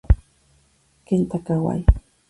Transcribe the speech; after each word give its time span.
Kenta 1.05 1.37
Kawai 1.45 1.79